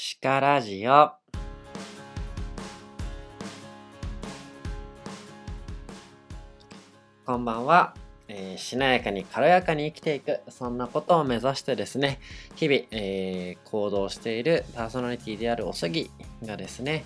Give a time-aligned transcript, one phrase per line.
[0.00, 1.10] シカラジオ。
[7.26, 7.96] こんばんは、
[8.28, 12.20] えーしなやかに軽やかに生きていく、そんなことを目指してですね、
[12.54, 16.12] 日々、えー行動しているパーソナリティであるおすぎ
[16.44, 17.04] がですね、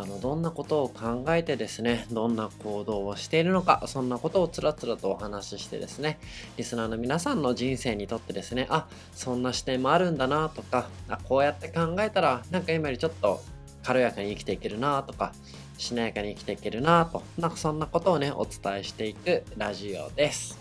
[0.00, 6.18] あのどんなことを考えてですね、どんな行動をしているのか、そんなことをつらつらとお話ししてですね、
[6.56, 13.42] リスナーの皆さんの人生にとってですね、あそんな視点もあるんだなとか、あこうやって考えたら、なんか今よりちょっと
[13.82, 15.32] 軽やかに生きていけるなとか、
[15.78, 20.58] しなやかに生きていけるなと、なんかそんなことをね、お伝えしていくラジオです。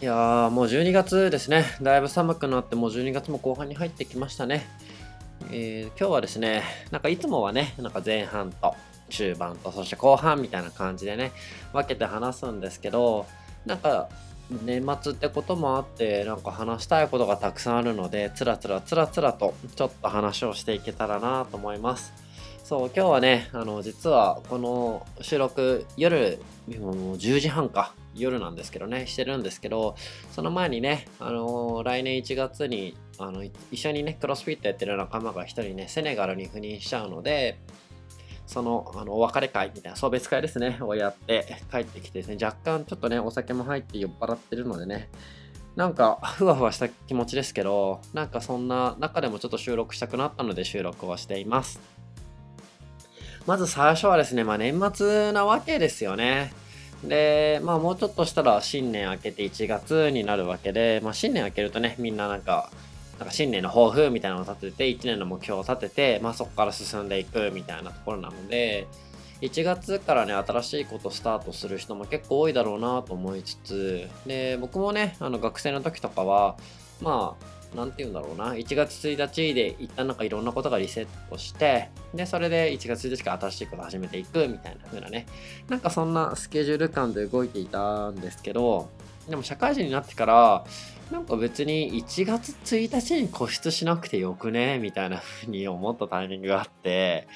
[0.00, 1.64] いやー、もう12月ですね。
[1.82, 4.66] だいぶ寒くなって、もう12月も後半に入ってきましたね。
[5.50, 8.74] えー今日はですね、なんかいつもはね、なんか前半と
[9.08, 11.32] 中盤とそして後半みたいな感じでね、
[11.72, 13.26] 分けて話すんですけど、
[13.64, 14.08] なんか
[14.62, 22.12] 年末ってこともあって、なんか話したいことがたくさんあるので、つらつらつらつらとちょっと話をしていけたらなと思います。
[22.64, 26.38] そう、今日はね、あの、実はこの収録、夜、
[26.78, 29.96] もう10時半か、夜なんですけどね、してるんですけど、
[30.32, 37.58] その前にね、あの来年1月に、あの、一緒にね、クロスフィットやってる仲間が一人ね、セネガルに赴任しちゃうので、
[38.46, 45.10] その、あの、お別れ会みたいな、送別会ですね、をやって帰ってきてですね、若干ちょっとね、お酒も入って酔っ払ってるのでね、
[45.76, 51.78] なんか、ふわふわした気持ちですけど、なんかそんな中でもちょっと収録したくなったので収録をしています。
[53.46, 56.52] まず最初はですね、まあ年末なわけですよね。
[57.04, 62.70] で、まあもうちょっとしたら新年明けて1月になるわけで、まあ新年明けるとね、みんななんか、
[63.18, 68.86] なんか新年の抱負みたいなのを立てて、1年の目標を立てて、まあそこから進んでいくみたいなところなので、
[69.40, 76.56] 1月からね、新しいことスタートする人も結構多いだろうなと思いつつ、で、僕もね、あの学生の時とかは、
[77.00, 85.26] まあ、なんて言うんだろうな、1月1日で一旦なんかいろんなことがリセットして、で、それで1月1日から新しいこと始めていくみたいな風なね、
[85.68, 88.90] なんかそんなスケジュール感で動いていたんですけど、
[89.28, 90.64] でも社会人になってから、
[91.10, 94.78] なんか別に1月1日に固執しなくてよくね？
[94.78, 97.26] みたいな風に思ったタイミングがあって、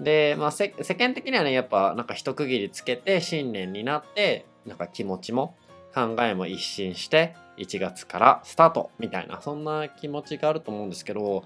[0.00, 5.56] で、まあ世間的にはね、やっぱなんか一区切りつけて新年になって、なんか気持ちも
[5.94, 11.44] 考えも一新して、1月からスタートみたいな、そんな気持ちがあると思うんですけど、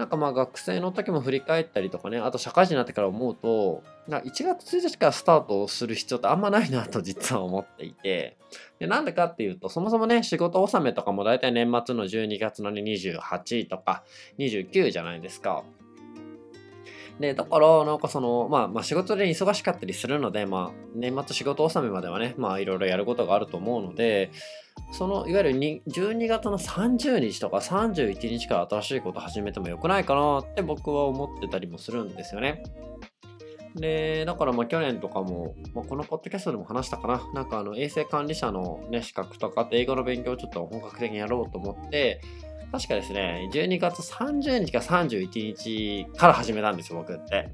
[0.00, 8.38] なんかまあ学生の時も振り返ったりとかね、あと社会人になってから思うと、な1月1日からスタートする必要ってあんまないなと実は思っていて、
[8.78, 14.02] でなんでかっていうと、そもそもね、仕事納めとかも大体年末の12月の28とか
[14.38, 15.64] 29じゃないですか。
[17.20, 24.30] で、だから、なんかその、まあ、まあ仕事で忙しかったりするので、まあ、年末仕事納めまではね、まあ、いろいろやることがあると思うので、
[24.92, 32.62] その、いわゆる12月の30日とか31日から新しいこと始めてもよくないかなって僕は思ってたりもするんですよね。
[33.74, 37.22] で、だからま去年とかも、まあ、このポッドキャストでも話したかな。
[37.34, 42.22] なんかあの衛生管理者のね、資格とか、あと英語の勉強をちょっと本格的にやろうと思って、
[42.72, 47.48] 確かですね、12月30日か31日から始めたんですよ、僕って。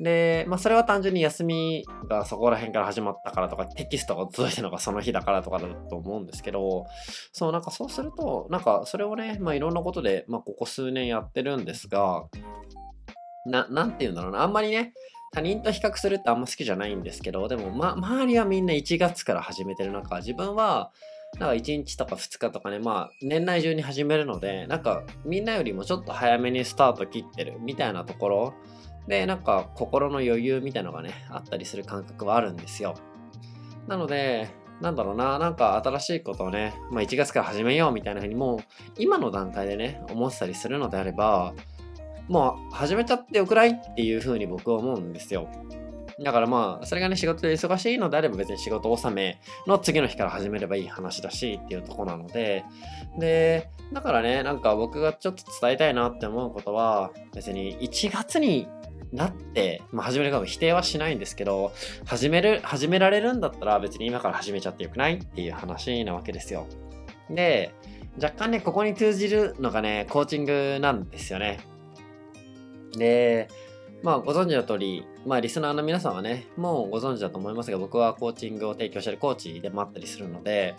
[0.00, 6.86] で、まあそれは単純に休みがそこら辺から始まったからとか、テキストが届いたのがその日だからとかだと思うんですけど、
[7.32, 12.24] そう、なんかそうすると、なんかそれをね、まあいろんなことで、まあここ数年やってるんですが、
[13.46, 14.92] な、なんて言うんだろうな、あんまりね、
[15.32, 20.92] 他人と比較するってあんま好きじゃないんですけど、でも、ま、周りはみんな1月から始めてる中、自分は、
[21.38, 28.54] なんか1日とか2日とかね、まあ、年内中に始めるので、なんか、みんなよりもちょっと早めにスタート切ってるみたいなところ
[29.06, 32.94] で、なんか、心の余裕みたいなのがね、あったりする感覚はあるんですよ。
[33.86, 34.48] なので、
[34.80, 38.58] なんだろうな、なんか新しいことをね、まあ1月から始めようみたいな風にもう、
[38.98, 41.54] 今の段階でね、思ってたりするのであれば、
[42.28, 45.48] もう始めちゃってよくないっていう風に僕は思うんですよ。
[46.22, 52.64] だからまあ、それがね、仕事で忙しいのであれば別に仕事納めの次の日から始めればいい話だしっていうとこなので、
[53.18, 58.66] で、だからね、なんか僕がちょっと伝えたいなって思うことは、別に1月に
[59.12, 61.72] なって、まあ始めるかも否定はしないんですけど、
[62.06, 66.66] 始める、始められるんだったら別に今から始めちゃってよくないっていう話なわけですよ。
[67.28, 67.74] で、
[68.22, 71.60] 若干ね、ここに通じるのがね、コーチングなんですよね。
[72.96, 73.48] で、
[74.06, 80.76] まあご存知の通り、まあリスナーの皆さんはね、もうご存知だと思いますが、僕はコーチングを提供してるコーチでもあったりするので、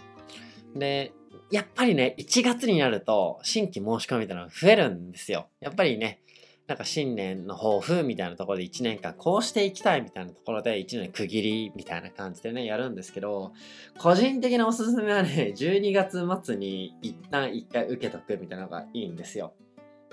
[0.74, 1.12] で、
[1.52, 5.50] やっぱりね、1月になると新規申し込みみたいなのが増えるんですよ。
[5.60, 6.22] やっぱりね、
[6.68, 13.52] なんか新年の抱負みたいなところで1年間こうしていきたいみたいなところで1年区切りみたいな感じでね、やるんですけど、
[13.98, 19.52] 個人的なおすすめはね、 12月末に一旦1回受けとくみたいなのがいいんですよ。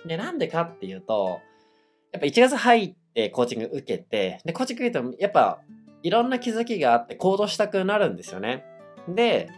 [0.05, 1.39] で、なんでかっていうと、
[2.11, 5.61] やっぱ1月入ってコーチング受けて、で、コーチング受けても、やっぱ
[6.03, 8.65] いろんな気づきがあって行動したくなるんですよね。
[9.09, 9.49] で、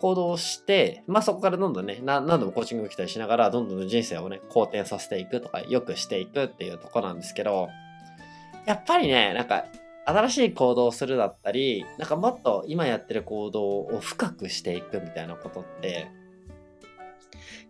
[0.00, 7.68] 行動して、まあそこからどんどんね、何度もコーチング受けたりしながら、どんどん人生をね、好転させていくとか、良くしていくっていうとこなんですけど、
[8.66, 9.64] やっぱりね、なんか、
[10.04, 16.08] 新しい行動をするだったり、なんかもっと今やってる行動を深くしていくみたいなことって、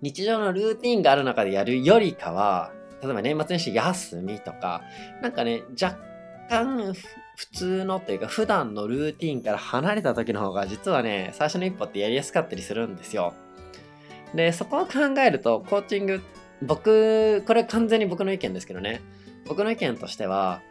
[0.03, 2.73] 日常のルーティンがある中でやるよりかは、
[3.07, 4.83] 例えば年末年始休みとか、
[5.23, 5.99] なんかね、若
[6.49, 6.95] 干
[7.37, 13.35] 普通のというか普段のルーティンから離れた時の方が実はね、最初の一歩ってやりやすかったりするんですよ。
[14.35, 14.93] で、そこを考
[15.25, 16.23] えると、コーチング、
[16.63, 19.03] 僕、これ完全に僕の意見ですけどね、
[19.47, 20.63] 僕の意見としては、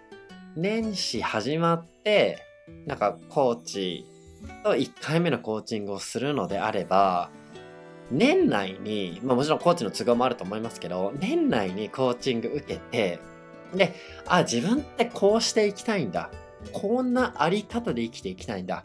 [0.56, 2.40] 年始始まって、
[2.86, 4.06] なんかコーチ
[4.64, 7.30] と1回目のコーチングをするのであれば、
[8.12, 13.20] 年内に、まあもちろんコーチの都合もあると思いますけど、年内にコーチング受けて、
[13.74, 13.94] で、
[14.28, 16.30] あ、自分ってこうしていきたいんだ。
[16.72, 18.84] こんなあり方で生きていきたいんだ。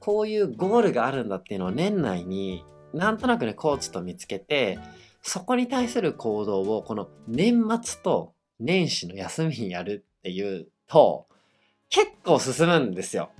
[0.00, 4.78] こういうゴールがあるんだっていうのを年内になんとなくね、コーチと見つけて、
[5.22, 11.26] そこに対する行動をこの年末と年始の休みにやるっていうと、
[11.88, 13.30] 結構進むんですよ。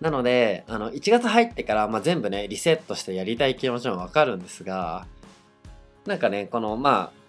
[0.00, 5.06] なので、あの、1月入ってから、まあ、全部ね、リセットしてやりたい気持ちもわかるんですが、
[6.06, 7.24] なんかね、この、まあ、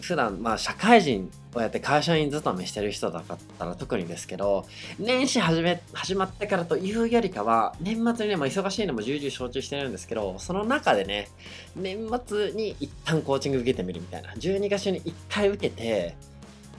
[0.00, 3.24] 普段まあ社会人をやって会社員勤めしてる人だっ
[3.58, 4.66] たら特にですけど
[4.98, 11.28] 年始始め始まってからというよりかは年末にね、まあ、忙しいのも重々承知してるんですけどその中でね
[11.76, 16.16] 年末に一旦コーチング受けてみるみたいな12月に1回受けて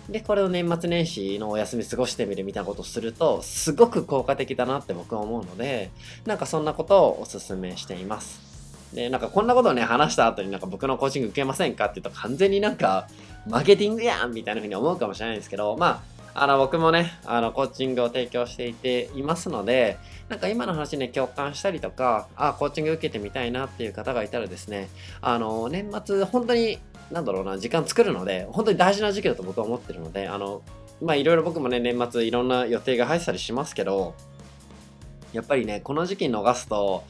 [0.10, 5.92] でこれを年末年始のお休み過ごしてみるみたいなことをするとすごく効果的だなって僕は思うので
[6.26, 8.52] なんかそんなことをお勧めしています。
[8.94, 13.08] で、なんかこんなことをね、話した後になんか僕のコーチング受けませんかって言うと完全になんか、
[13.48, 16.04] マーケティングやんみたいな風に思うかもしれないんですけど、ま
[16.34, 19.98] あ、あの、僕もね、あの、コーチングを提供していていますので、
[20.30, 24.90] なんか今の話ね、共感したりとか、あ、コーチング受けてみたいなっていう方がいたらですね、
[25.22, 26.80] あの、年末、本当に、
[27.12, 30.62] なんだろうな、時間作るので、本当に大事な時期だと僕は思ってるので、あの、
[31.02, 34.16] まあ、いろいろ僕もね、年末いろんな予定が入ってたりしますけど、
[35.34, 37.04] やっぱりね、この時期逃すと、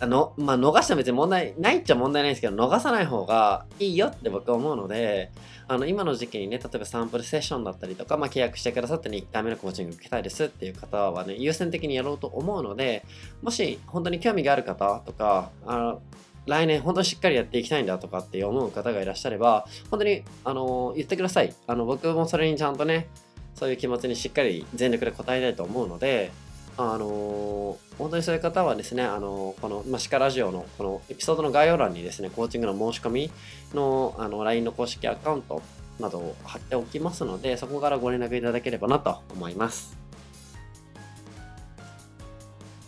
[0.00, 5.30] あの、まあ、逃しても別に問題ないっちゃ問題ないんですけど、逃さない方がいいよって僕は思うので、
[5.66, 13.04] あの、今の時期にね、例えばサンプルセッションだったりとか、まあ、契約してくださってね、1回目のコーチング受けたいですっていう方はね、優先的にやろうと思うので、
[13.42, 16.02] もし本当に興味がある方とか、あの、
[16.48, 21.54] 来年本当にしっかりやっていきたいんだとかって思う方がいらっしゃれば、本当に、あの、言ってください。
[21.66, 23.08] あの、僕もそれにちゃんとね、
[23.54, 26.30] そういう気持ちにしっかり全力で応えたいと思うので、
[26.76, 33.30] あの、本当にそういう方はですね、あの、この、まあ、シカラジオのこのエピソードの概要欄にですね、コーチングの申し込み
[33.74, 35.60] のあの LINE の公式アカウント
[35.98, 39.98] などを貼っておきますので、そこからご連絡いただければなと思います。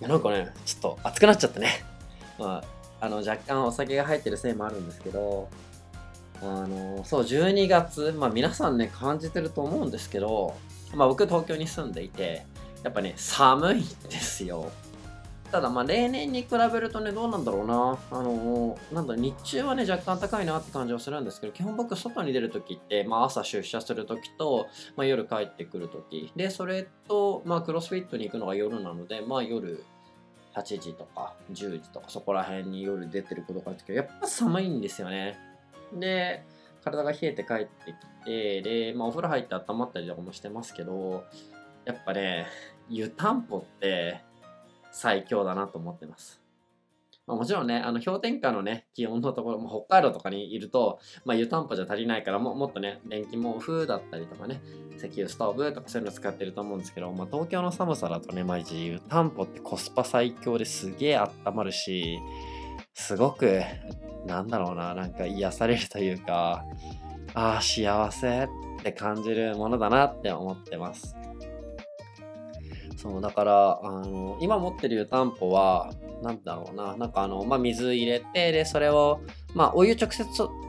[0.01, 1.85] いやなんかね、ちょっと熱くなっちゃってね。
[2.39, 5.49] まあ、あの、若干お酒が入ってるせいもあるんですけど、
[6.43, 10.55] あの、そう、12月、まあ皆さんね、感じてると思うんですけど、
[10.95, 12.45] まあ僕東京に住んでいて、
[12.83, 14.71] やっぱね、寒いんですよ。
[15.51, 17.99] ただまあ例年に比べるとね、どうなんだろうな。
[18.11, 26.33] あの、なんだ日中はね、若干高いなって感じはするんですけど、基本僕外に出るときって、まあ朝出社するときと、まあ夜帰ってくるとき。
[26.37, 29.85] で、それと、まあクロスフィットに行くのが夜なので、まあ夜
[30.55, 35.39] 8時とか10時とかそこら辺に夜出てることがあるんですけど、やっぱ寒いんですよね。
[35.93, 36.45] で、
[36.83, 41.25] 体が冷えて帰ってきて、で、まあお風呂入って温まったりとかもしてますけど、
[41.85, 42.47] やっぱね、
[42.89, 44.23] 湯たんぽって
[44.93, 46.40] 最強だなと思ってます。
[47.31, 54.61] まあ、もちろんね、あの氷点下のね、気温のところ、も北海道とかにいると、まあ、湯たんぽじゃ足りないからも、もっとね、電気毛布だったりとかね、
[54.97, 62.19] 石油ストーブとかそういうの使ってると思うんですけど、まあ、東京の寒さだとね、毎日湯たんぽってコスパ最強ですげえ温まるし、
[62.95, 63.63] すごく、
[64.27, 66.65] なんだろうな、なんか癒されるというか、
[67.35, 71.15] ああ、幸せって感じるものだなって思ってます。
[73.01, 75.91] そう、だから、あの、今持ってる湯たんぽは、
[76.23, 79.21] なんだろうな、なんかあの、まあ、水入れて、で、それを、
[79.55, 80.27] まあ、お湯直接、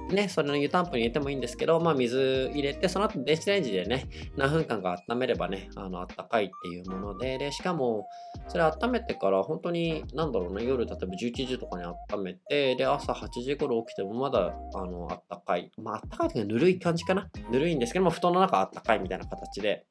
[0.10, 4.08] ね、それの湯たんぽに入れてもいいんですけど、まあ、水入れて、その後電子レンジでね、
[4.38, 8.08] 何分間か温めればね、あの、あったかいっていうもので、で、しかも、
[8.48, 11.84] それ温めてから、本当に、なんだろうな、夜、例えば11時とかに
[12.14, 15.70] 温めて、で、朝8時頃起きてもまだ、あの、あったかい。
[15.78, 17.30] まあ、あったかいというか、ぬるい感じかな。
[17.52, 19.86] ぬるいんですけども、布団の中あったかいみたいな形で、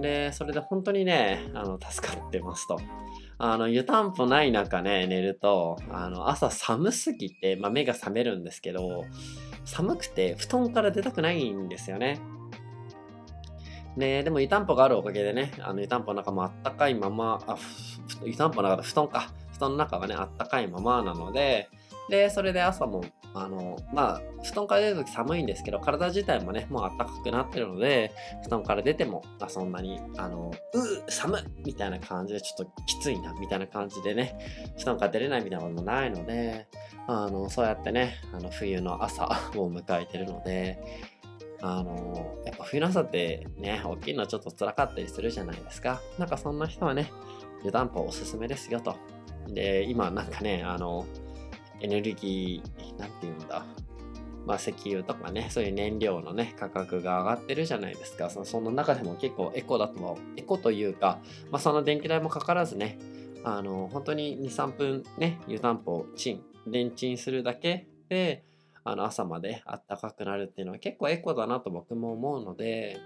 [0.00, 2.78] で、それで本当にね、あの、助かってますと。
[3.38, 9.04] あの、湯たんぽない中ね、寝ると、あの、朝寒すぎて、まあ、目が覚めるんですけど、
[9.64, 12.20] 寒くて布団から出たくないんですよね。
[13.96, 17.56] で、でも湯たんぽがあるおかげでね、あの湯たんぽの中もあったかいまま、あ、
[18.24, 19.32] 湯たんぽの中で布団か。
[19.52, 21.68] 布団の中がね、あったかいままなので、
[22.08, 23.02] で、それで朝も、
[23.34, 28.12] あの、まあ、布団から出るとき寒いんですけど、体自体もね、もう暖かくなってるので、
[28.44, 34.36] 布団から出ても、あそんなに、あの、う寒みたいな感じで、ちょっときついな、みたいな感じでね、
[34.78, 36.68] 布団から出れないみたいなこともないので、
[37.06, 39.24] あの、そうやってね、あの、冬の朝
[39.56, 40.78] を迎えてるので、
[41.62, 46.02] あの、やっぱ冬の朝ってね、起きるのはちょっと辛かったりするじゃないですか。
[46.18, 47.10] なんかそんな人はね、
[47.64, 48.96] 湯たんぽおすすめですよと。
[49.48, 51.06] で、今なんかね、あの、
[51.80, 53.64] エネルギー、なんて言うんだ？
[54.46, 58.28] まあ石油とかね、そういう燃料のね、価格が上がってるじゃないですか。
[58.28, 61.18] その中でも結構エコだとは、エコというか、
[61.50, 62.98] まあその電気代もかからずね、
[63.42, 68.44] あの、本当に2、3分ね、湯たんぽをチン、レンチンするだけで、
[68.84, 72.98] あの朝まであったかくなるっていうのは結構エコだなと僕も思うので、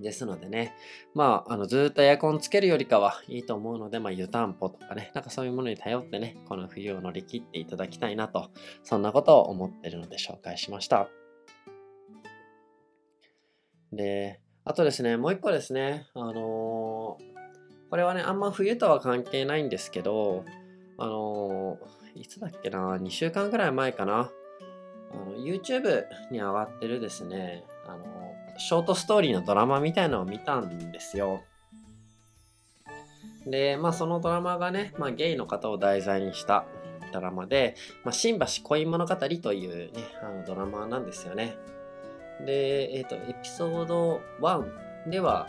[0.00, 0.74] ですのでね、
[1.14, 8.50] まあ、あのずっとエアコンつけるよりかはいいと思うので、まあ、湯たんぽとかね、なんかそういうものに頼ってね、この冬を乗り切っていただきたいなと、
[8.82, 11.08] そんなことを思ってるので紹介しました。
[13.92, 16.34] で、あとですね、もう一個ですね、あのー、
[17.90, 20.44] これはね、あんま冬とは関係ないんですけど、
[20.98, 24.30] あのーいつだっけな、2週間ぐらい前かな、
[25.12, 28.25] あの YouTube に上がってるですね、あの、
[28.58, 31.42] ショートストーリーのドラマみたいのを見たんですよ。
[33.46, 36.66] で、まあそのドラマがね、まあゲイの方を題材にした
[37.12, 41.56] ドラマで、まあ、新橋恋物語というね、あのドラマなんですよね。
[42.44, 45.48] で、えっ、ー、と、エピソード1では、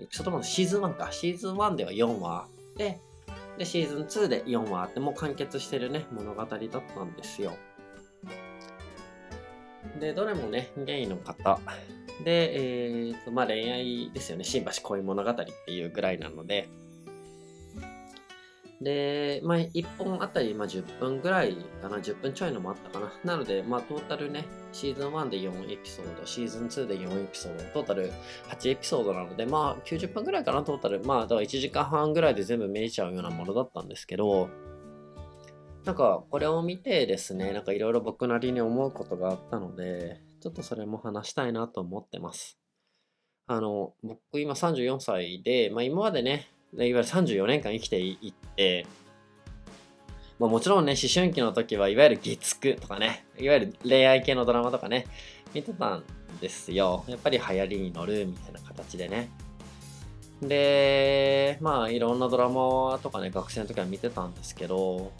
[0.00, 2.46] エピソード1シーズン1か、シーズン1では4話
[2.76, 3.00] で、
[3.58, 7.52] で、シーズン2で4話あって、もう完結してるね、物語だったんですよ。
[9.98, 11.58] で、どれもね、ゲイの方。
[12.24, 14.44] で、えっ、ー、と、まあ恋愛ですよね。
[14.44, 16.68] 新橋恋物語っていうぐらいなので、
[18.82, 23.12] で、まあ、1本あたり、まあ、10分ぐらいかな、10分ちょいのもあったかな。
[23.24, 28.12] なので、まあ、トータルね、シーズン1で4エピソード、シーズン2で4エピソード、トータル
[28.48, 31.00] 8エピソードなので、まあ、90分ぐらいかな、トータル。
[31.04, 34.48] まあ、だから1時間半ぐらいで全部見れちゃうようなものだったんですけど、
[35.84, 42.58] なんか、これを見てですね、なんかいろいろ僕なりに思うことがあったので、ちょっとそれも話したいなと思ってます。
[43.46, 48.84] あの、僕今34歳で、まあ今までね、いわゆる34年間生きていって、
[50.40, 55.06] まあ、もちろんね、思春期の時はいわゆる月9とかね、いわゆる恋愛系のドラマとかね、
[55.54, 56.04] 見てたん
[56.40, 57.04] ですよ。
[57.06, 59.30] やっぱり流行りに乗るみたいな形でね。
[60.40, 65.12] で、まあいろんなドラマとかね、学生の時は見てたんですけど、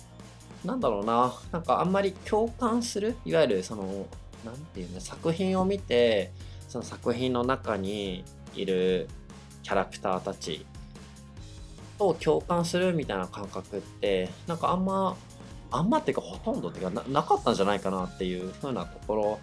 [0.65, 4.09] なんだろうな、なんかあんまり共感する、いわゆるその、
[4.45, 6.33] なんていうの、作品を見て、
[6.69, 9.09] その作品の中にいる
[9.63, 10.65] キャラクターたち
[11.99, 15.17] と共感するみたいな感覚ってなんかあんま
[15.71, 19.39] あんまっていうかほとんどっていうかなかったんじゃないかなっていう風なところ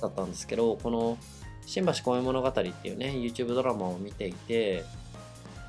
[0.00, 1.18] だったんですけどこの
[1.66, 4.84] 「新橋公園物語」っていうね YouTube ドラマを見ていて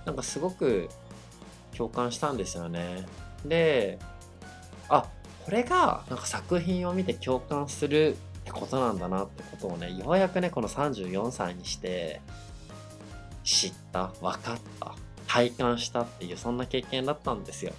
[0.05, 0.89] なんかすごく
[1.75, 3.05] 共感したんですよね。
[3.43, 3.99] で
[4.89, 5.07] あ
[5.45, 12.21] これがなんか作品を見て共感するってことなんだなってことをねようやくねこの34歳にして
[13.43, 14.93] 知った分かった
[15.27, 17.73] 体感したっていうそんな経験だったんですよ。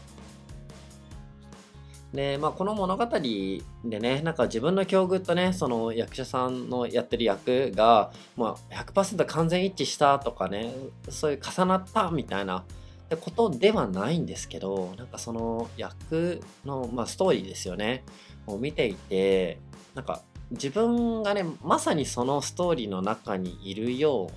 [2.13, 3.61] で、まあ、この物語で
[4.01, 10.73] ね、なんか自分の境遇とね、その役者さんのやってる役が、まあ、100%完全一致したとかね、
[11.11, 12.65] そういう重なったみたいなっ
[13.09, 18.05] てことではないんですけど、なんかその役の、まあ、ストーリーですよね、
[18.47, 19.59] を見ていて、
[19.95, 24.31] なんか自分がね、まさにそのストーリーの中にいるよ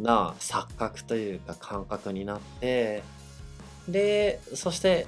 [0.00, 3.02] うな錯覚というか感覚になって
[3.88, 5.06] でそして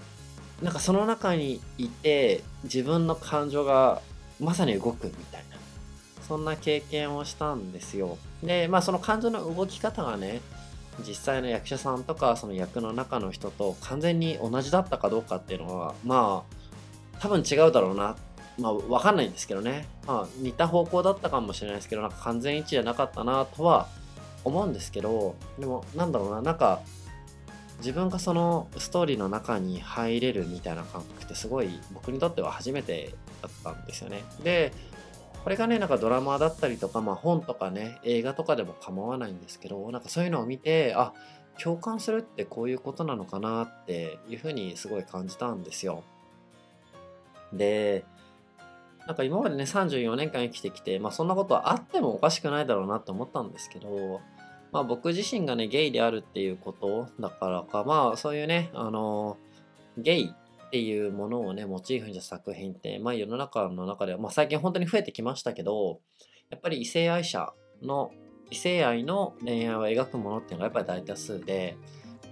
[0.62, 4.00] なんかその中にいて自分の感情が
[4.40, 5.56] まさに動くみたいな
[6.26, 8.16] そんな経験をしたんですよ。
[8.42, 10.40] でまあその感情の動き方がね
[11.06, 18.16] 実際の役者さんとかその役の中の人と完全に同じだったかどうかっていうのはまあ多分違うだろうなっ
[18.58, 23.88] まあ分かんないんですけどね、まあ、似た方向だったかもしれないですけどなんか完全一致じゃなかったなとは
[24.44, 26.80] 思うんですけどでもなんだろうななんか
[27.78, 34.24] 自分がそのストーリーの中に入れるみたいな感覚ってすごい僕にとっては初めてだったんですよね。
[34.42, 34.72] で
[35.42, 41.12] これがねなんかドラマだったりとか、まあ、本とかね映画とかでも構わないんですけどなんかそういうのを見てあ
[41.62, 46.02] 共感するってこういうことなのかなっていうふうにすごい感じたんですよ。
[47.52, 48.04] で
[49.06, 54.20] なんか今までね34年間生きてきて、まあ、そんなことはあってもおかしくないだろうなって思ったんですけど、
[54.72, 59.36] まあ、僕自身がねゲイであるっていうことだからかまあそういうねあの
[59.98, 66.00] ゲイっていうものをねモチーフにした作品って、まあ、世の中の中では、まあ、最近本当に増えてきましたけど
[66.50, 68.10] やっぱり異性愛者の
[68.50, 71.76] 異性愛の恋愛を描くものっていうのがやっぱり大多数で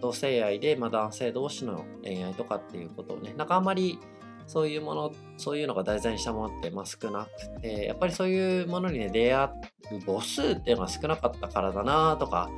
[0.01, 3.99] 同性愛で、まあ、男性同士の恋愛とかっていうことをねなんかあんまり
[4.47, 9.51] そういうものそういうのが題材にしたものって、まあ、少なくてやっぱりそういうものにね出会う
[10.07, 12.51] 母数っていうのが少なかったからだなとか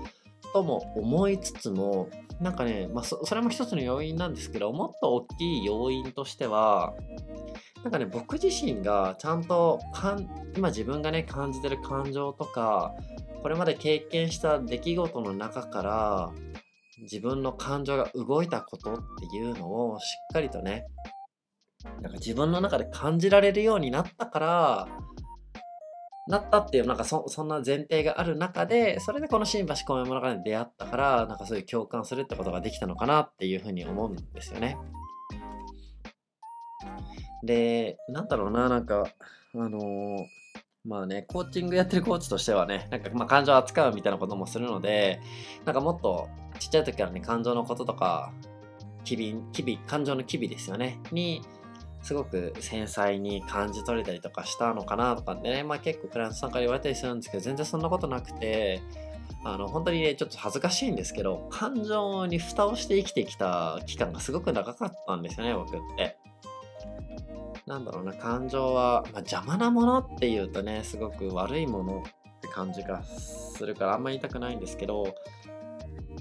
[0.53, 2.09] とも思いつつも
[2.41, 6.95] なんかね、まあそ、れも一つの要因なんですけどもっと大きい要因としては
[7.83, 12.93] なんかね僕自身がちゃんとかん今自分がね感じてる感情とか
[13.43, 16.31] これまで経験した出来事の中から
[17.03, 18.97] 自分の感情が動いたことっ
[19.31, 20.87] ていうのをしっかりとね
[22.01, 24.89] なんか自分の中で感じられるようになったから
[26.27, 34.79] なったっていうなんかそんな前提がある中でそれでこの新橋公園の中で出会ったからなんかそういう共感するってことができたのかなっていうふうに思うんですよね。
[37.45, 39.07] でなんだろうななんか
[39.55, 40.25] あのー、
[40.87, 45.21] まあねコーチングやってるコーチとしてはねなんかまあ感情を扱うみたいなこともするので
[45.67, 48.33] なんかもっとちっちゃい時からね感情のこととか
[49.05, 51.43] 機微機微感情の機微ですよねに
[52.05, 58.83] すごく繊細に感じ取れたりとかしたのかなとかね、まあ結構クライアントさんから言われたりするんですけど、全然そんなことなくて、
[59.43, 66.19] あの、本当にね、ちょっと恥ずかしいんですけど、感情に蓋をして生きてきた期間がすごく長かったんですよね、僕って。
[67.67, 75.15] なんだろうな、感情は、まあ、邪魔なものっていうとね、すごく悪いものって感じがするからあんまり言いたくないんですけど、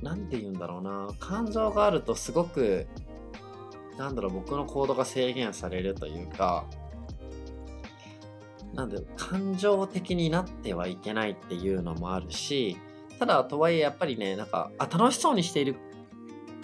[0.01, 2.87] 何て言うんだろうな、感情があるとすごく
[3.97, 6.65] なんだろう、僕の行動が制限されるというか、
[8.73, 12.77] なんで、感情的になってはいけないっていうのもあるし、
[13.19, 15.75] ただ、とはいえ、やっぱりね、なんか、あ、楽しそうにしている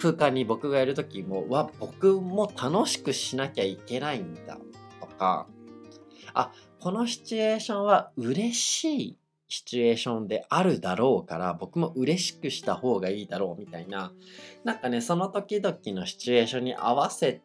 [0.00, 4.58] 空間に僕がいる時も、わ、僕も楽しくしなきゃいけないんだ、
[5.00, 5.46] とか、
[6.34, 9.18] あ、このシチュエーションは嬉しい
[9.50, 14.12] シチュエーションであるだろうから僕も嬉しくした方がいいだろうみたいな。
[14.64, 17.42] なんかねその時々のシチュエーションに合わせ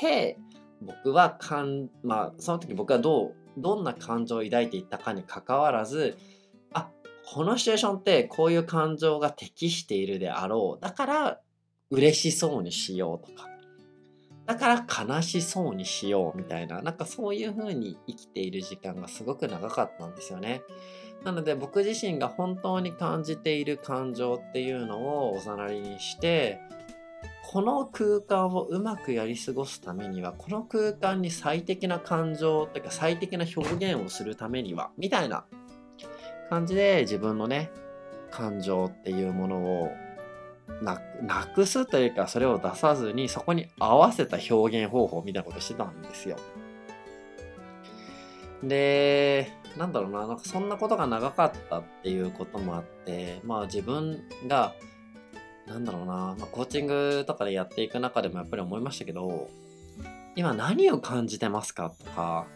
[0.00, 0.38] て
[0.80, 6.16] 僕はかんまあその時僕はどうどんな感情を抱いていったかにかかわらず
[6.72, 6.88] あ
[7.26, 10.82] このシチュエーションってこういう感情が適しているであろう。
[10.82, 11.40] だから
[11.90, 13.52] 嬉しそうにしようとか。
[14.46, 16.82] だから悲しそうにしようみたいな。
[16.82, 20.62] なんかそういう風に生きている時間がすごく長かったんですよね。
[21.24, 26.60] なので僕自身が本当に感じている感情っていうのをおざなりにして
[27.52, 35.44] この空間をうまくやり過ごすためにはこの空間に最適な感情というか最適な表現をするためにはみたいな
[36.48, 37.70] 感じで自分のね
[38.30, 39.90] 感情っていうものを
[40.80, 40.98] な
[41.54, 46.36] くすというかそれを出さずにそこに合わせた表現方法みたいなことしてたんですよ。
[48.62, 54.74] でなんだろうな、なんかそんなことが長かったっていうこともあって、まあ自分が、
[55.66, 59.48] なんだろうな、まあ、コーチングとかでやっていく中でもやっぱり思いましたけど、
[60.34, 62.46] 今何を感じてますかとか、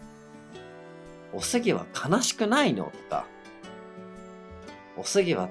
[1.32, 3.26] おすぎは悲しくないのとか、
[4.96, 5.50] おすぎは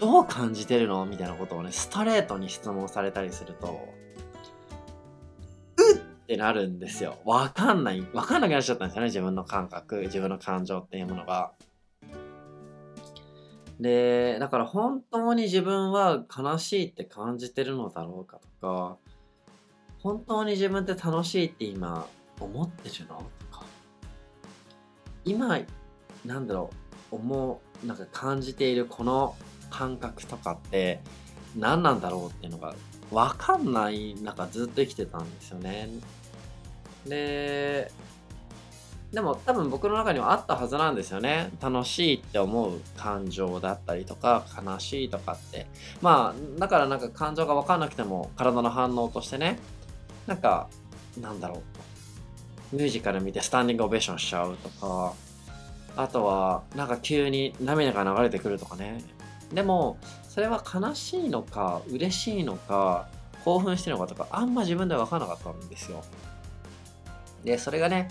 [0.00, 3.88] どう感じてるのみたいなことをね、ストレートに質問されたりすると、
[6.26, 7.18] ってなるんですよ。
[7.24, 8.04] わかんない。
[8.12, 9.06] わかんなくなっちゃったんですよね。
[9.06, 11.52] 自分の感覚、自分の感情っていうものが。
[13.78, 18.96] で、だから本当に自分は悲しいって感じてるのだろうかとか、
[20.00, 22.08] 本当に自分って楽しいって今
[22.40, 23.64] 思ってるのとか、
[25.24, 25.60] 今、
[26.24, 26.70] なんだろ
[27.12, 29.36] う、思う、なんか感じているこの
[29.70, 31.00] 感覚とかって
[31.56, 32.74] 何なんだろうっていうのが
[33.10, 35.88] 分かんない中ずっと生きてたんですよね。
[37.06, 37.90] で、
[39.12, 41.50] でも多分僕の中にはあったはずなんですよね。
[41.60, 45.66] 楽しいって思う感情だったりとか悲しいとかって。
[46.02, 49.58] まあだからなんか感情が分かんなくても体の反応としてね
[50.26, 50.68] なんか
[51.20, 51.62] なんだろ
[52.72, 55.14] うミュージカル見てスタンディングオベーションしちゃうとか
[55.96, 59.02] あとはなんか急に涙が流れてくるとかね
[59.52, 59.98] でも
[60.36, 63.08] それは悲しいのか嬉しいのか
[63.42, 66.04] 興奮してるのかとかあんま自分では分からなかったんですよ。
[67.42, 68.10] でそれがね、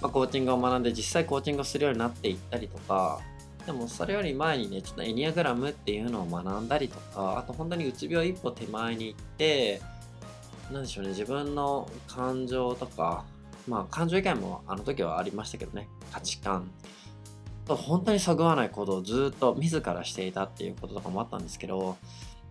[0.00, 3.20] まあ、コーチングを学んで実際コーチングをするようになっていったりとか
[3.66, 9.82] でもそれより前にねちょっとエニアグラムっていうのを学んだりとかあと本当にうつ病一歩手前に行って
[10.72, 13.26] 何でしょうね自分の感情とか
[13.68, 16.70] まあ感情以外もあの時はありましたけどね価値観。
[17.68, 21.96] 本当にそぐわない行動をずっと自らしていたっていうこととかもあったんですけど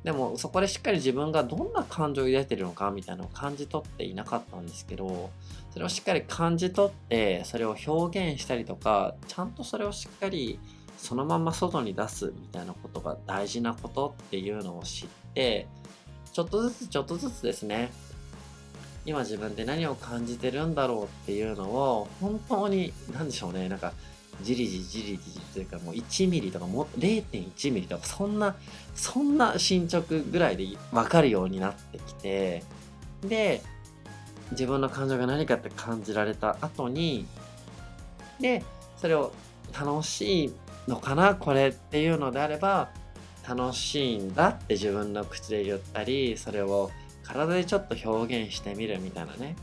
[0.03, 5.29] でもそこでしっかり自分がどんな感情を抱いてるのかみたいなのを感じ取っていなかったんですけど
[5.71, 10.59] それをしっかり感じ取ってそれを表現したりとかちゃんとそれをしっかり
[10.97, 15.67] そのまま外に出すみたいなことが大事なことっていうのを知って
[16.31, 17.91] ちょっとずつちょっとずつですね
[19.05, 23.93] 今自分で何を感じてるんだろうっていうのを本当に何でしょうねなんか
[24.41, 28.55] じりじりじりじというかもう1ミリとかも0.1ミリとかそんな
[28.95, 32.63] そんな進捗ぐらいで分かるようになってきて
[33.21, 33.61] で
[34.51, 37.25] 自分の感情が何かって感じられた後に
[38.39, 38.63] で
[38.97, 39.31] それを
[39.79, 40.53] 楽しい
[40.87, 42.89] のかなこれっていうのであれば
[43.47, 46.91] 楽しいんだって自分の口で言ったりそれを
[47.23, 49.55] 体でちょっと表現してみるみたいなね。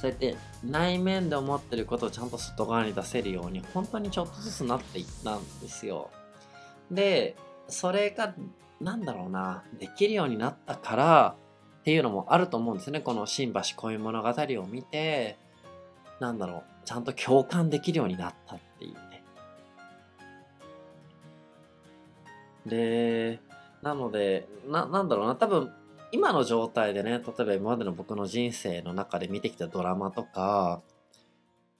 [0.00, 6.10] そうやって内面で思ってることをちゃんと外側に出せるように本当にちょっとずつなっていったんですよ。
[6.90, 7.36] で
[7.68, 8.34] それが
[8.80, 9.62] なんだろうな。
[9.78, 11.36] できるようになったから
[11.80, 13.00] っていうのもあると思うんですね。
[13.00, 15.38] この新橋恋物語を見て
[16.18, 16.62] なんだろう。
[16.84, 19.22] ちゃんと共感できるようになったっていうね。
[22.66, 23.40] で
[23.82, 25.36] なのでななんだろうな。
[25.36, 25.72] 多分
[26.12, 30.82] 今の状態でね、例えば今までの僕の人生の中で見てきたドラマとか、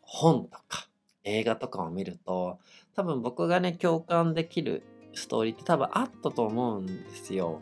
[0.02, 0.88] 本とか、
[1.24, 2.58] 映画とかを見ると、
[2.94, 4.82] 多分僕がね、共感できる
[5.14, 7.60] ストーリーって多分あったと思うんですよ。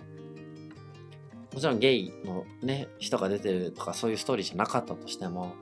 [1.53, 5.55] もちろんゲイのね、人が出てるとかそういうストーリーじゃなかったとしても、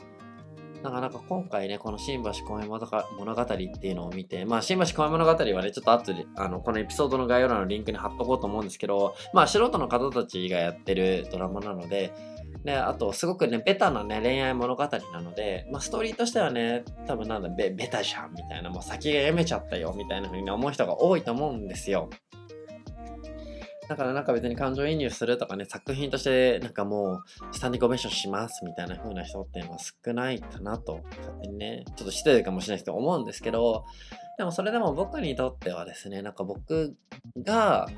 [0.86, 12.12] なかなか今回ね、この新橋公園物語っていうのを見て、まあ、新橋公園物語はね、ちょっと後で、あの、このエピソードの概要欄のリンクに貼っとこうと思うんですけど、まあ、素人の方たちがやってるドラマなので、
[12.64, 22.10] で、あと、すごくね、ベタなね、恋愛物語なので、まあ、ストーリーとしてはね、多分なんだ、ベベタじゃん、みたいな、もう先が読めちゃったよ、みたいな風に思う人が多いと思うんですよ。
[23.88, 27.22] だからなんか別に感情移入するとかね、作品としてなんかもう
[27.52, 33.84] スタンディングオベーションしますみたいな風な人っていうのは少ないかなと、勝手にね、ちょっと失礼かもしれないと思うんですけど、
[34.38, 36.96] でもそれでも僕にとってはですね、なんか僕
[37.42, 37.88] が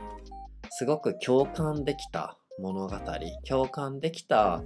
[0.71, 2.97] すごく共感できた物語、
[3.49, 4.63] 共感できた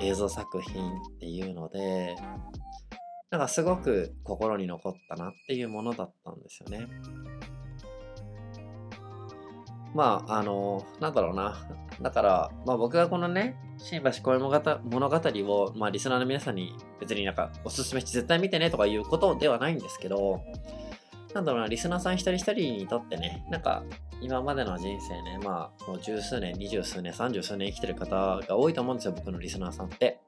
[0.00, 2.16] 映像作品っていうので、
[3.30, 6.86] なんかすごく心に残ったなっていうものだったんですよね。
[9.94, 11.56] まあ、あの、なんだろうな。
[12.00, 20.42] だから、まあ僕がこのね、新橋恋物語を、まあリスナーの皆さんに別になんかおすすめして絶対見てねとかいうことではないんですけど、
[21.34, 23.82] なんだろうな、リスナーさん一人一人にとってね、なんか
[24.20, 30.20] 今までの人生ね、まあもう十数年、二十数年、三十数年生きてる方が多いと思うんですよ、僕のリスナーさんって。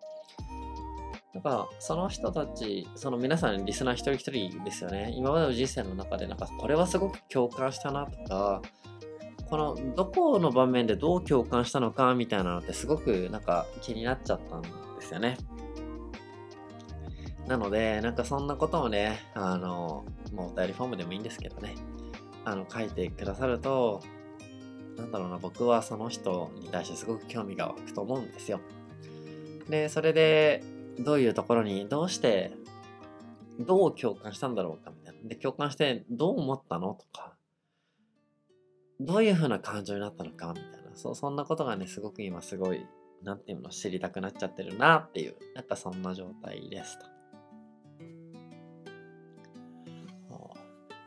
[1.34, 5.12] だから、その人たち、その皆さん、リスナー一人一人ですよね。
[5.14, 8.62] 今までの人生の中で、なんか、これはすごく共感したなとか、
[9.50, 14.68] このどこの場面でどう共感したのかみたいなのってすごくなんか気になっちゃったんで
[15.00, 15.38] すよね。
[17.46, 21.76] なので、なんかそんなことをね、あの、もうお便りフォームでもいいんですけどね、
[22.44, 24.02] あの、書いてくださると、
[24.98, 28.60] なんだろうな、僕はその人に対してすごく興味が湧くと思うんですよ。
[29.70, 30.62] で、それで、
[30.98, 32.52] どういうところに、どうして、
[33.60, 35.28] どう共感したんだろうかみたいな。
[35.28, 37.37] で、共感してどう思ったのとか、
[39.00, 42.84] どういう風な感情になったのかみたいなそそんなことがねすごく今すごい
[43.22, 47.18] 何ていうの知りたくなっちゃってるなっていうなんかそんな状態ですと。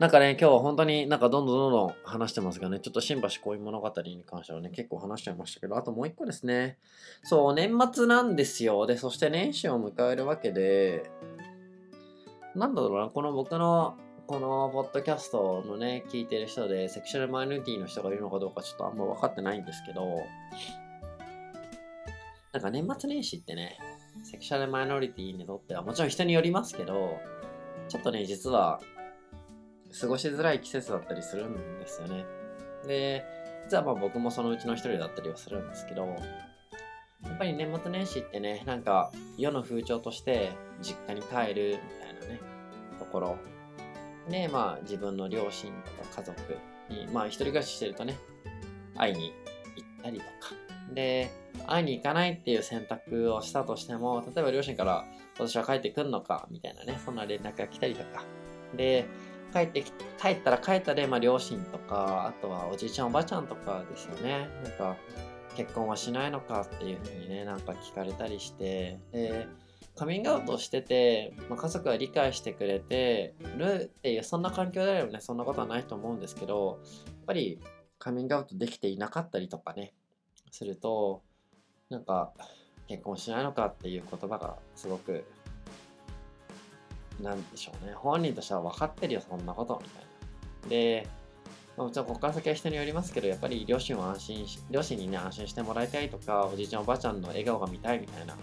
[0.01, 6.79] なんかね、今日は本当になんかどんどんどんどん話してますがね、ちょっと新橋恋物語に関してはね、結構話しちゃいましたけど、あともう一個ですね。
[7.21, 8.87] そう、年末なんですよ。
[8.87, 11.11] で、そして年始を迎えるわけで、
[12.55, 13.95] なんだろうな、この僕の
[14.31, 20.21] このポッドキャストのね、聞いてる人で、セクシャルマイノリティの人がいるのかどうかちょっとあんま分かってないんですけど、
[22.53, 23.77] なんか年末年始ってね、
[24.23, 27.19] セクシャルマイノリティにとってはもちろん人によりますけど、
[27.89, 28.79] ちょっとね、実は
[29.99, 32.25] 過ごしづらい季節だったりするんですよね。
[32.87, 33.25] で、
[33.69, 36.15] 実はまあ僕もそのうちの一人だったりはするんですけど、や
[37.33, 42.39] っぱり年末年始ってね、なんか世の風潮として実家に帰るみたいなね、
[42.97, 43.37] ところ
[44.29, 46.57] で、まあ自分の両親とか家族
[46.89, 48.17] に、まあ一人暮らししてるとね、
[48.95, 49.33] 会いに
[49.75, 50.31] 行ったりとか。
[50.93, 51.31] で、
[51.67, 55.05] 会いに行かないっていう選択をしたとしても、例えば両親から
[55.39, 56.47] 私は帰ってくんのか？
[56.51, 58.23] みたいなね、そんな連絡が来たりとか。
[58.75, 59.05] で、
[59.53, 59.83] 帰って、
[60.21, 64.49] 帰ったら帰ったで、まあ両親とか、あとはおじいちゃんおばあちゃんとかですよね。
[64.63, 64.97] なんか、
[65.55, 69.47] 結婚はしないのかっていうふうにね、なんか聞かれたりして、で、
[70.01, 77.59] カミングアウトしてて、まあ、家族が理解してくれてるっていうそんな環境であればねそんなことはないと思うんですけどやっぱり
[77.99, 79.93] カミングアウトできていなかったりとかね
[80.49, 81.21] すると
[81.91, 82.33] なんか
[82.87, 85.23] 結婚しないのかっていう言葉がすごく
[87.21, 90.03] なんでしょうね本人としては分かってるよそんなことみたい
[90.63, 90.69] な。
[90.69, 91.07] で
[91.77, 98.35] もちろんここから先は人によりますけどやっぱり両親を安心両親にね安心してもらいたいとかおじいちゃんおばあちゃんの笑顔が見たいみたいな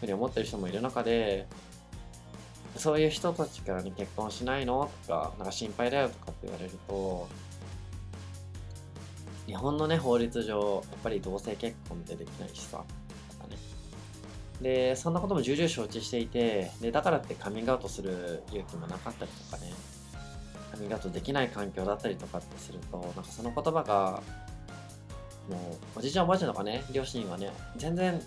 [0.00, 1.46] ふうに思ってる人もいる中で
[2.76, 4.90] そういう人たちからに結婚しないの？
[5.06, 7.26] とかなんか心配だよとかって言われると
[9.46, 12.84] 日本のね法律上やっぱり同性結婚ってできないしさ
[13.30, 13.56] とかね。
[14.60, 19.72] でそんなことも重々承知していてでだからってカミングアウトする勇気もなかったりとかね
[20.72, 24.22] カミングアウトできない環境だったりとかってするとなんかその言葉が
[25.48, 28.20] もうおじいちゃんおばあちゃんとかね両親はね全然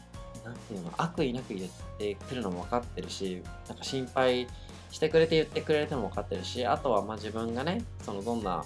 [0.43, 4.47] なんていうの悪意なく言ってくるのも分かってるしなんか心配
[4.91, 8.63] してくれて言ってくれても分かってるしあとはまあ自分がねそのどんな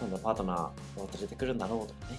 [0.00, 2.18] なんだパートナーを連れてくるんだろうとかね。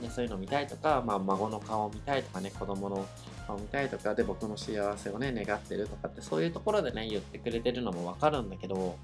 [0.00, 3.06] でそういうの見たいとか、まあ、孫の顔を見たいとかね子供の
[3.46, 8.96] 顔を見たいとかで僕の幸せをね願ってるとかってそういうところでね言ってくれてるのも分かるんだけど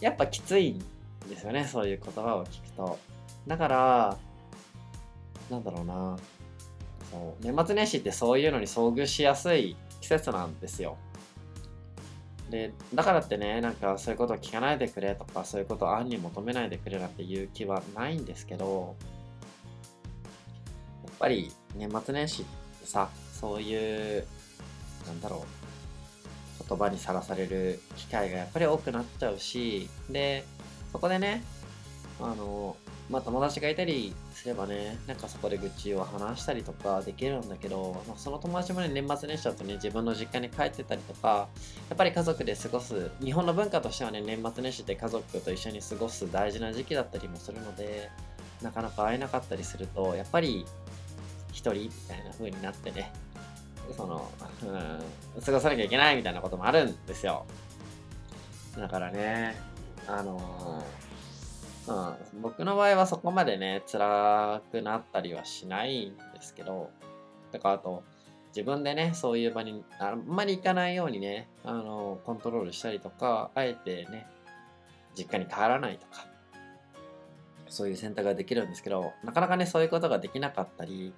[0.00, 0.78] やっぱきついん
[1.28, 2.98] ですよねそういう言葉を聞くと。
[3.48, 4.16] だから
[5.50, 6.16] なんだろうな。
[7.10, 10.96] そう年末年始ってそういうのに遭遇しやすい季節なんですよ。
[12.50, 18.96] でだからってねなんかそういうことを聞かないでくれとかそういうことを暗に求めないでくれなんていう気はないんですけど
[21.04, 22.44] やっぱり年末年始っ
[22.80, 24.26] てさそういう
[25.06, 25.44] なんだろ
[26.60, 30.44] う言葉にさらされる機会がやっぱり多くなっちゃうしで
[30.92, 31.42] そこでね
[32.20, 32.76] あの
[33.10, 41.48] まあ友達がいたりすればね、なんかそこで愚痴を話したりとかできるんだけど、まあ、その友達もね、年末年始だとね、自分の実家に帰ってたりとか、
[41.88, 48.10] やっぱり家族で過ごす、日本の文化としてはね、年末年始って家族と一緒に過ごす大事な時期だったりもするので、
[48.62, 50.64] なかなか会えなかったりすると、やっぱり
[51.50, 53.12] 一人みたいな風になってね、
[53.96, 54.30] その、
[54.62, 57.44] うん、過ごさなきゃいけないみたいなこともあるんですよ。
[58.76, 59.56] だからね、
[60.06, 61.07] あのー
[61.88, 66.90] うん、僕の場合はそこまでね、辛くなったりはしないんですけど、
[67.52, 68.02] だからあと、
[68.48, 74.26] 自分でね、そういう場にあんまり行かないようにね、あの、コントロールしたりとか、あえてね、
[75.16, 76.26] 実家に帰らないとか、
[77.68, 81.12] そういう選択ができるんですけど、なかなかね、そういうことができなかったり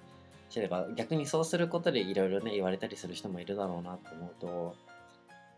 [0.49, 4.75] すれば、逆にそうすることでいろいろね、言われたりする人もいるだろうなと思うと、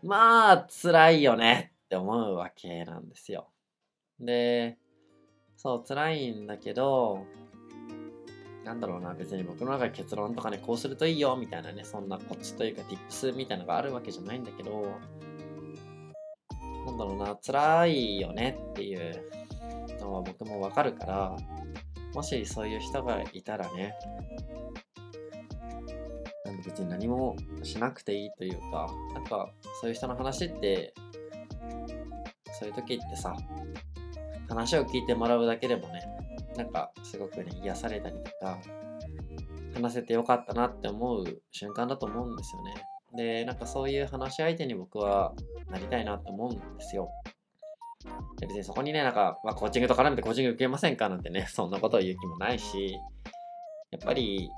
[0.02, 3.48] まあ、辛いよねって思うわけなんですよ。
[4.20, 4.76] で、
[5.56, 7.24] そう、辛いんだけど、
[8.64, 14.86] なんだろうな、別に僕の中で結論とかね、こうするといいよみたいなね、そんなコツというか tips みたいなのがあるわけじゃないんだけど、
[16.86, 19.30] なんだろうな、辛いよねっていう
[20.00, 21.36] のは僕もわかるから、
[22.14, 23.94] もしそういう人がいたらね、
[26.44, 30.94] なん別に何もしなくていいというか、なんかそういう人の話って、
[32.58, 33.34] そういう時ってさ、
[34.48, 36.02] 話を聞いてもらうだけでもね、
[36.56, 38.58] なんかすごくね、癒されたりとか、
[39.74, 42.74] 話せてよかったなって思う瞬間だと思うんですよね。
[43.16, 45.34] で、なんかそういう話し相手に僕は
[45.70, 47.10] なりたいなって思うんですよ。
[48.40, 52.98] 別にそこにね、なんか、まあ、コーチングと絡めてコーチング受けませんかなんてね、 そんなことを言う気もないし、
[53.90, 54.50] やっぱり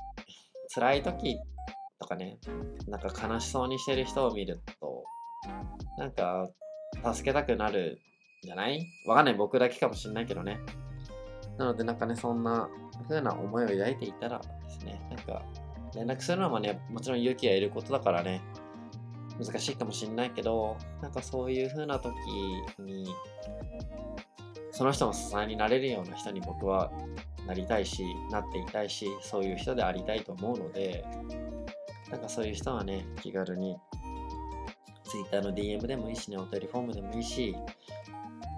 [0.75, 1.38] 辛い時
[1.99, 2.38] とかね、
[2.88, 5.05] なんか悲しそうにしてる人を見ると、
[5.99, 6.49] なんか
[7.14, 8.01] 助けたくなる
[8.47, 8.87] じゃない？
[9.05, 9.35] わかんない。
[9.35, 10.59] 僕だけかもしんないけどね。
[11.59, 12.69] なのでなんかね、そんな
[13.09, 15.43] 風な思いを抱いていたらですね、なんか
[15.95, 18.41] 連絡するのもね、もちろん勇気がいることだからね、
[19.39, 22.15] 難しいかもしんないけど、なんかそういう風な時
[22.79, 23.07] に、
[24.71, 26.93] その人の支えになれるような人に僕は
[27.47, 31.05] なりたいし、なっていたいし、そういう人でありたいと思うので、
[32.11, 33.77] なんかそういう人はね、気軽に
[35.05, 37.57] Twitter の DM でもいいしね、お便りフォームでもいいし、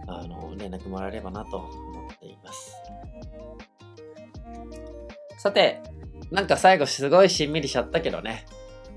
[0.09, 2.75] あの連絡もらえればなと思っています。
[5.38, 5.81] さて、
[6.31, 8.47] なんか最後すごいしんみりしちゃったけどね。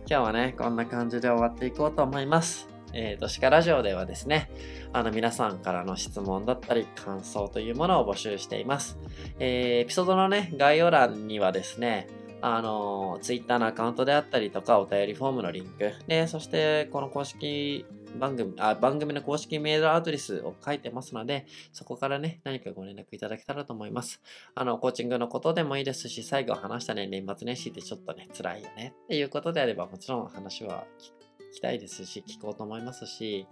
[0.10, 2.68] 今日はね、こんな感じで終わっていこうと思います。
[2.94, 4.50] えー、と、シカラジオではですね、
[4.92, 8.98] あの皆さんからの質問だったり感想というものを募集しています。
[9.40, 12.08] えー、エピソードのね、概要欄にはですね、
[12.42, 17.86] あの、Twitter のアカウントであったりとか、お便りフォームのリンク、で、そして、この公式
[18.20, 24.22] 番組あ番組の公式メールアドレスを書いてますので、そこからね、何かご連絡いただけたらと思います。
[24.56, 30.86] あの、コーチングのことでもいいですし、最後話したね、年末年始ってちょっとね、辛いよねっていうことであれば、もちろん話は
[31.52, 33.48] 聞きたいですし、聞こうと思いますし、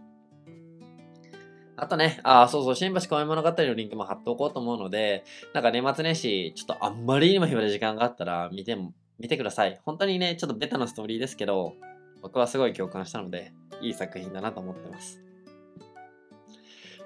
[1.82, 9.80] あとね、あ、そうそう、新橋公園物語のリンクも貼っておこうと思うので、なんか年末年始、ちょっとあんまりにも暇で時間があったら見ても、見てください。
[9.86, 11.76] 本当にね、ちょっとベタなストーリーですけど、
[12.21, 15.21] 僕はすごい共感したので、いい作品だなと思ってます。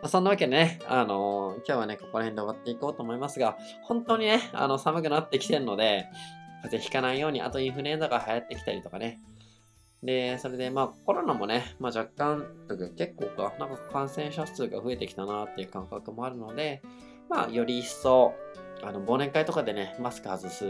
[0.02, 6.08] ま、そんなわけでね、あのー、今日はね、ここら辺で終わっていこうと思いますが、本当にね、あの、寒くなってきてるので、
[6.63, 9.19] 風邪ひかないように、あとインフルエンザが流行ってきたりとかね、
[10.04, 12.45] で、それで、まあ、コロナもね、まあ、若干、
[12.97, 16.82] 結構か、なんか感染者数が増えてきたなっていう感覚もあるので、
[17.30, 18.34] まあ、より一層、
[18.84, 20.65] あの、忘年会とかでね、マスク外す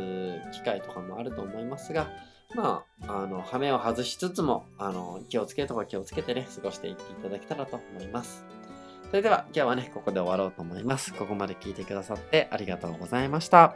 [0.52, 2.12] 機会とかもあると思いますが、
[2.56, 8.46] まあ、あの、羽目を外しつつも、あの、気をつけるとか気をつけてね、過ごしていっていただけたらと思います。
[9.10, 11.14] それでは、今日はね、ここで終わろうと思います。
[11.14, 13.76] ここまで聞いてくださってありがとうございました。